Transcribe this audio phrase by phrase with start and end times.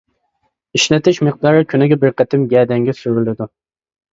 [0.77, 3.53] ئىشلىتىش مىقدارى: كۈنىگە بىر قېتىم گەدەنگە سۈرۈلىدۇ.